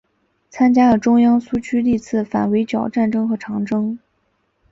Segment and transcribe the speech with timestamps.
[0.49, 3.99] 参加了中央苏区历次反围剿战争和长征。